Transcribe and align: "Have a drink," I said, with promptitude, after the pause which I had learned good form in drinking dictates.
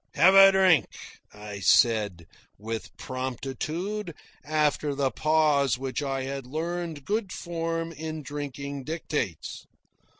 "Have 0.15 0.33
a 0.33 0.51
drink," 0.51 0.87
I 1.31 1.59
said, 1.59 2.25
with 2.57 2.89
promptitude, 2.97 4.15
after 4.43 4.95
the 4.95 5.11
pause 5.11 5.77
which 5.77 6.01
I 6.01 6.23
had 6.23 6.47
learned 6.47 7.05
good 7.05 7.31
form 7.31 7.91
in 7.91 8.23
drinking 8.23 8.85
dictates. 8.85 9.67